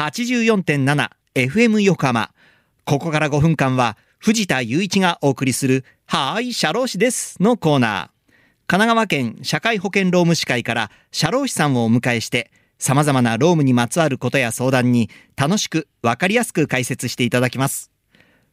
[0.00, 2.30] 84.7FM 横浜。
[2.86, 8.32] ここから5分間は藤田雄一がお送りするはーい、社労士ですのコーナー。
[8.66, 17.90] 神奈川県社会保険労務士会から社労士さんをお迎えして様々な労務にまつわることや相談に楽しくわかりやすく解説していただきます。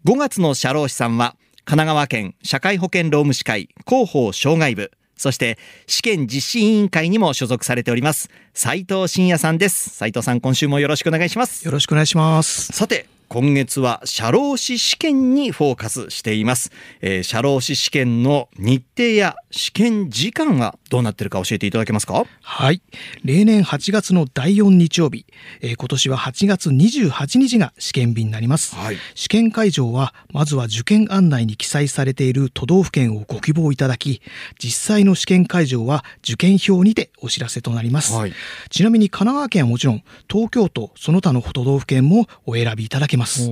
[0.03, 5.57] 5月の社労士さんは神奈川県社会保険労務士会広報障害部そして
[5.87, 8.29] 試験実施委員会にも所属されております。
[8.53, 9.89] 斉藤真也さんです。
[9.89, 11.65] 斉藤さん今週もよろしくお願いします。
[11.65, 12.71] よろしくお願いします。
[12.73, 22.25] さて今月は社労士試験にフォーカスしています、えー社労士試験の日程や試験時間はどうなってるか教えていただけますか？
[22.41, 22.81] はい。
[23.25, 25.25] 例年8月の第4日曜日、
[25.61, 28.75] えー今年は8月28日が試験日になります。
[28.75, 34.21] はい試験会場は、まずは受験案内に記載されている都道府県をご希望いただき、
[34.57, 38.13] 実際の試験会場は受験票にてお知らせとなります。
[38.13, 38.33] はい
[38.69, 43.51] ちなみに神奈川県はもちろん、東京都、その他の都道府県もお選びいただけます。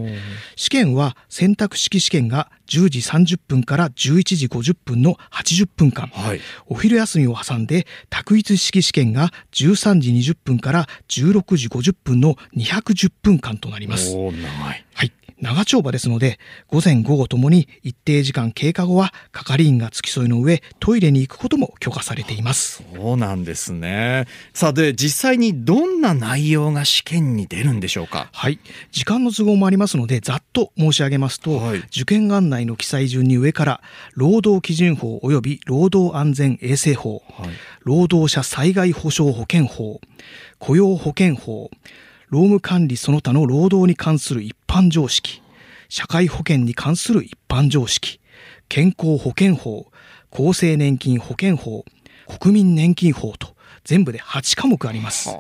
[0.55, 6.07] 試験は選択式試験が10時30分から11時50分の80分間。
[6.07, 14.15] はいお昼休みを挟んで択一式試験が13時20分から16時50分の210分間となります。
[14.15, 15.11] はい。
[15.41, 22.83] 長丁場ですので、午前午後ともに一定時間経過後は係員が付き添いの上、トイレに行くことも許可されています。
[22.95, 28.29] そうなんですねさあで実際にどんな内容が試験に出るんでしょうか？
[28.31, 28.59] はい。
[28.91, 33.81] 時間の都合もありますので、ざっと申し上げますと、はい受験案内の記載順に上から、
[34.13, 37.49] 労働基準法及び労働安全衛生法、はい
[37.81, 40.01] 労働者災害保障保険法、
[40.57, 41.69] 雇用保険法、
[42.29, 45.41] 労務管理その他の労働に関する一般常識、
[45.89, 48.19] 社会保険に関する一般常識、
[48.67, 49.91] 健康保険法、
[50.31, 51.85] 厚生年金保険法、
[52.39, 53.54] 国民年金法と
[53.85, 55.29] 全部で8科目あります。
[55.29, 55.39] はい。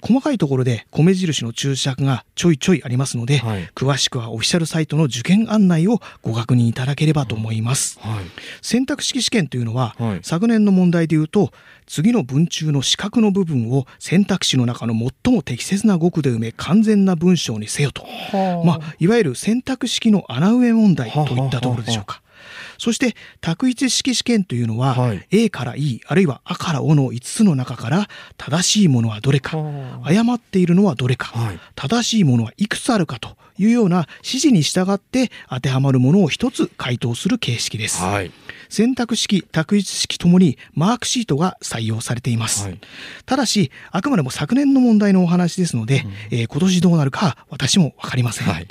[0.00, 3.70] 細かいところで米印の注釈がちょいちょいありますので、はい。
[3.74, 8.00] 詳しくはオフィシャルサイトの受験案内をご確認いただければと思います。
[8.00, 8.24] はい。
[8.62, 10.20] 選択式試験というのは、はい。
[10.22, 11.52] 昨年の問題でいうと
[11.86, 18.06] 次の文中の四角の部分を選択肢の中の最も適切な語句で埋め完全な文章にせよと、
[18.64, 22.22] まあ、いわゆる選択式の穴埋め問題といったところでしょうか。
[22.78, 25.26] そして択一式試験というのは、はい。
[25.30, 31.60] A から E あるいはあからおの5つの中から正しいものはどれかは誤っているのはどれか、はい。
[31.74, 38.02] 正しいものはいくつあるかというような指示に従って当てはまるものを一つ回答する形式です。
[38.02, 38.30] はい
[38.68, 42.64] 選択式、択一式ともにマークシートが採用されています。
[42.64, 42.78] はい。
[43.26, 48.66] ただし、あくまでも昨年の問題のお話ですので、えー今年どうなるかは私もわかりません、はい。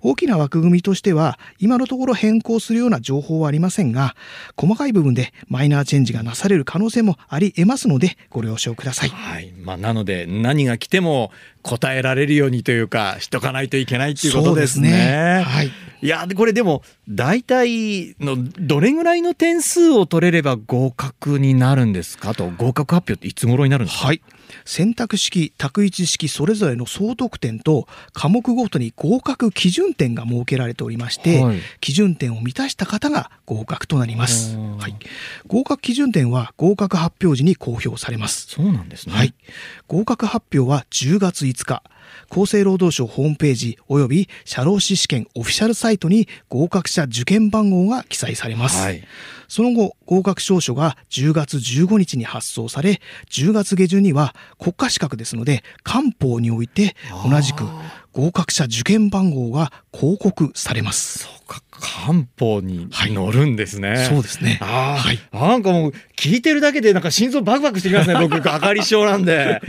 [0.00, 4.16] 大きな枠組みとしては、今のところ変更するような情報はありませんが、
[4.56, 9.10] 細かい部分でマイナーチェンジがなされる可能性もあり得ますので、ご了承ください。
[9.10, 9.52] はい。
[9.62, 11.30] まあ、なので何が来ても
[11.62, 14.90] 答えられるようにというかしとかないといけないっていうことですね。
[14.90, 15.42] そうですね。
[15.44, 15.70] はい。
[16.02, 24.22] いやでこれでも大体のどれぐらいの点数を取れれば合格になるんですかと合格発表っていつ頃になるんですか、はい。
[24.64, 34.56] 選択式、択一式それぞれの総得点と科目ごとに合格基準点が設けられておりまして、はい基準点を満たした方が合格となります。
[34.56, 34.96] うんはい。
[35.46, 38.46] 合格基準点は合格発表時に公表されます。
[38.48, 39.14] そうなんですね。
[39.14, 39.34] はい。
[39.88, 41.82] 合格発表は10月5日。
[42.30, 48.82] 厚生労働省ホームページ及び社労士試験オフィシャルサイトに合格者受験番号が記載されます。
[48.82, 49.02] はい
[49.52, 53.00] その後、合格証書が10月15日に発送され、
[53.30, 56.96] 10月下旬には国家資格ですので、官報において
[57.26, 57.64] 同じく
[58.12, 61.20] 合格者受験番号が広告されます。
[61.20, 61.62] そうか
[62.02, 64.08] 漢方に乗るんですね。
[64.10, 64.58] そうですね。
[64.60, 68.14] ああ、はいなんかもう聞いてるだけでなんか心臓バクバクしてきますね。
[68.28, 69.60] 僕、あかり症なんで。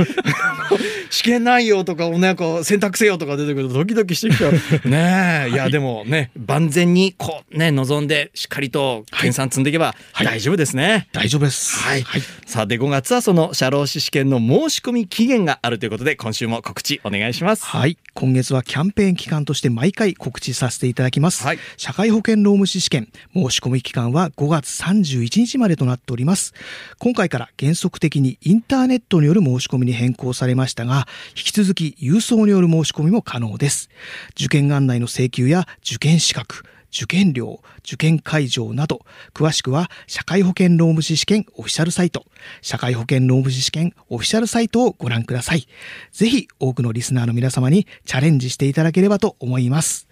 [1.13, 4.89] 試験内容とかをね、こう選択せよとか出てくるとドキドキしてきちゃう。
[4.89, 11.07] ねえ、いやでもね、万全にこうね、望んでしっかりと研鑽積んでいけばはい大丈夫ですね。
[11.11, 11.77] 大丈夫です。
[11.79, 12.03] はい、
[12.47, 17.63] さあで5月はその社労士試験の申し込み期限があるということで今週も告知お願いします。
[17.63, 17.97] はい。
[18.15, 21.45] 今月はキャンペーン期間として毎回告知させていただきます。
[21.45, 26.53] はい社会保険労務士試験申し込み期間は5月31日までとなっております。
[26.99, 33.89] 今回から原則的にインターネットによる申し込みに変更されましたが、引き続き郵送による申し込みも可能です。
[34.31, 39.03] 受験案内の請求や受験資格、受験料、受験会場など、
[39.33, 42.25] 詳しくは社会保険労務士試験オフィシャルサイト、
[42.61, 45.67] 社会保険労務士試験オフィシャルサイトをご覧ください。
[46.11, 50.07] ぜひ多くのリスナーの皆様にチャレンジしていただければと思います。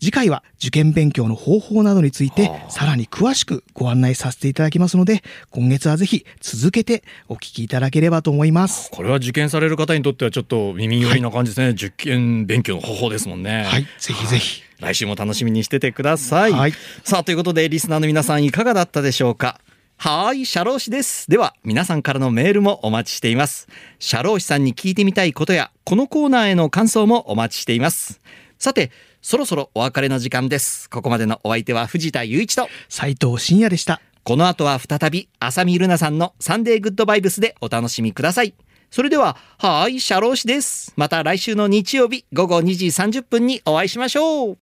[0.00, 8.90] 次回は受験勉強の方法などについてはあさらに詳しくご案内させていただきますので、今月はぜひ続けてお聞きいただければと思います。
[8.90, 14.63] これは受験される方にとってはちょっと耳寄りな感じですね、受験勉強の方法ですもんねはい、ぜひぜひ。
[14.80, 16.52] 来週も楽しみにしててください。
[16.52, 16.72] はい
[17.04, 19.60] さあ、ということで、リスナーの皆さんいかがだったでしょうか？
[19.96, 21.30] はーい、社労士です。
[21.30, 23.68] では、皆さんからのメールもお待ちしています。
[23.98, 28.20] 社労士さんに聞いてみたいことや、このコーナーへの感想もお待ちしています。
[28.58, 28.90] さて、
[29.22, 30.90] そろそろお別れの時間です。
[30.90, 34.00] ここまでのお相手は藤田雄一と、斉藤真也でした。
[34.24, 38.54] この後は再び、浅見ルナさんのサンデーグッドバイブスでお楽しみください。
[38.90, 40.92] それでは、はーい、社労士です。
[40.96, 44.58] また来週の日曜日午後2時30分にお会いしましょう。